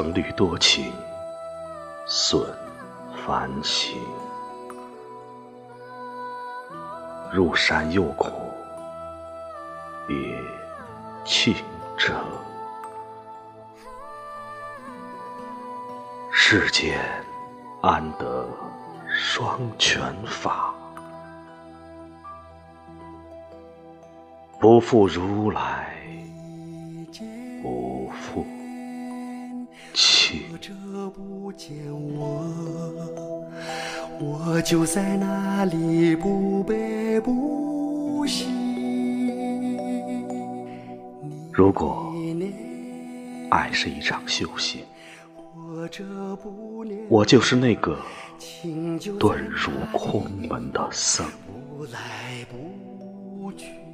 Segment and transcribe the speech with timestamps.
[0.00, 0.92] 曾虑多情，
[2.06, 2.40] 损
[3.26, 4.00] 繁行。
[7.32, 8.32] 入山又恐
[10.06, 10.16] 别
[11.24, 11.52] 倾
[11.96, 12.16] 城。
[16.30, 17.00] 世间
[17.80, 18.48] 安得
[19.12, 20.72] 双全法？
[24.60, 25.92] 不负如来，
[27.60, 28.46] 不负
[30.60, 30.76] 卿。
[31.14, 32.44] 不见我，
[34.20, 38.46] 我就在那里不悲不喜。
[41.52, 42.12] 如果
[43.50, 44.84] 爱是一场修行，
[47.08, 47.98] 我就是那个
[49.18, 51.26] 遁入空门的僧。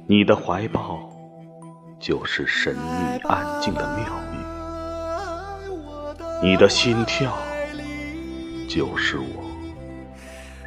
[0.07, 1.09] 你的怀抱
[1.99, 4.35] 就是神秘安静的庙宇，
[6.43, 7.37] 你的心跳
[8.67, 9.43] 就是我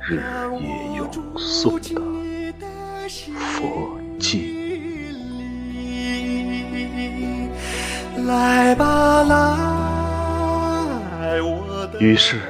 [0.08, 0.22] 日
[0.60, 2.00] 夜咏诵的
[3.36, 4.56] 佛经。
[8.27, 9.78] 来吧，来。
[12.00, 12.41] 于是，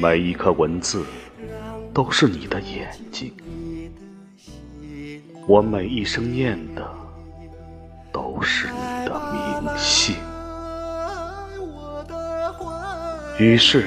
[0.00, 1.04] 每一颗文字
[1.92, 3.32] 都是你的眼睛。
[5.46, 6.82] 我每一声念的
[13.36, 13.84] 于是，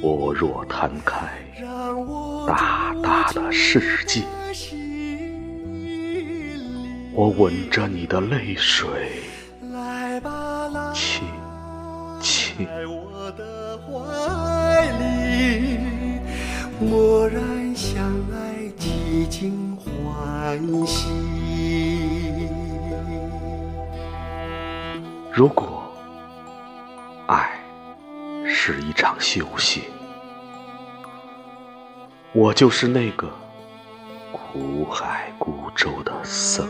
[0.00, 1.16] 我若摊开
[2.46, 4.22] 大大的世界，
[7.12, 8.88] 我吻着你的泪水，
[10.94, 11.26] 亲
[12.20, 12.68] 亲。
[25.34, 25.82] 如果
[27.26, 27.61] 爱
[28.64, 29.82] 是一场修行，
[32.32, 33.28] 我就是那个
[34.30, 36.68] 苦海孤舟的僧。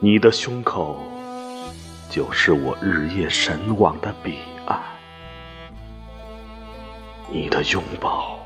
[0.00, 1.00] 你的胸口
[2.10, 4.82] 就是我日夜神往的彼岸，
[7.30, 8.40] 你的拥抱。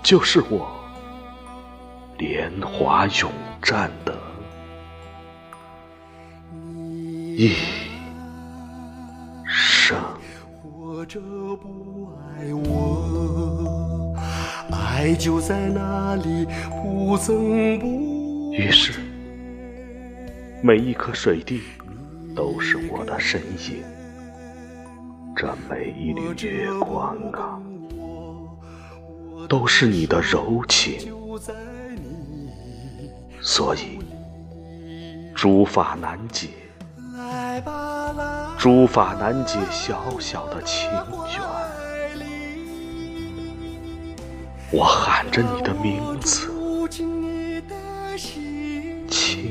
[0.00, 0.70] 就是我
[2.18, 4.16] 莲华永战的
[7.36, 7.52] 一
[11.10, 11.20] 或者
[11.56, 14.14] 不爱我，
[14.70, 19.00] 爱就在那里不增不于是，
[20.62, 21.62] 每一颗水滴
[22.36, 23.82] 都是我的身影。
[25.34, 27.60] 这每一缕月光啊。
[29.48, 31.12] 都是你的柔情，
[33.40, 33.98] 所以
[35.34, 36.50] 诸法难解，
[38.60, 41.02] 诸法难解小小的情缘。
[44.70, 46.46] 我喊着你的名字，
[46.90, 47.62] 亲
[49.08, 49.50] 亲，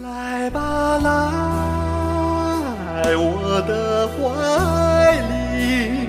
[0.00, 6.06] 来吧，来我的怀里。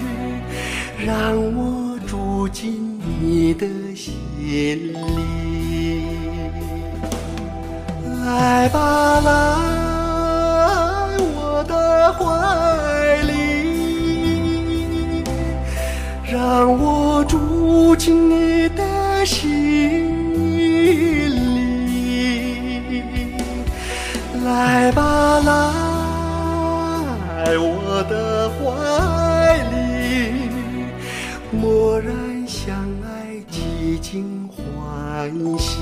[1.03, 6.05] 让我住进你的心里，
[8.27, 9.31] 来吧，来
[11.17, 15.23] 我的怀里，
[16.29, 19.39] 让我住进你的心
[21.29, 23.01] 里，
[24.43, 25.47] 来吧，来
[27.57, 29.77] 我的怀里。
[31.49, 32.11] 默然
[32.45, 32.75] 相
[33.05, 35.79] 爱，几经欢喜；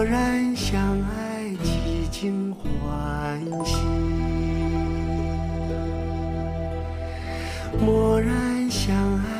[0.00, 3.76] 蓦然相爱，几经欢喜；
[7.84, 9.39] 蓦然相爱，